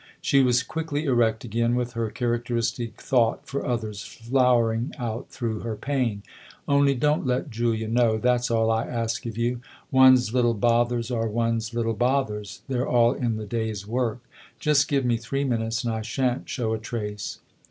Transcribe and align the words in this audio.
She 0.19 0.41
was 0.41 0.63
quickly 0.63 1.03
erect 1.05 1.43
again, 1.43 1.75
with 1.75 1.93
her 1.93 2.09
characteristic 2.09 2.99
thought 2.99 3.45
for 3.45 3.63
others 3.63 4.01
flowering 4.03 4.93
out 4.97 5.29
through 5.29 5.59
her 5.59 5.75
pain." 5.75 6.23
Only 6.67 6.95
don't 6.95 7.27
let 7.27 7.51
Julia 7.51 7.87
know 7.87 8.17
that's 8.17 8.49
all 8.49 8.71
I 8.71 8.87
ask 8.87 9.27
of 9.27 9.37
you. 9.37 9.61
One's 9.91 10.33
little 10.33 10.55
bothers 10.55 11.11
are 11.11 11.27
one's 11.27 11.75
little 11.75 11.93
bothers 11.93 12.63
they're 12.67 12.87
all 12.89 13.13
in 13.13 13.35
the 13.37 13.45
day's 13.45 13.85
work. 13.85 14.21
Just 14.59 14.87
give 14.87 15.05
me 15.05 15.17
three 15.17 15.43
minutes, 15.43 15.83
and 15.83 15.93
I 15.93 16.01
shan't 16.01 16.49
show 16.49 16.73
a 16.73 16.79
trace." 16.79 17.37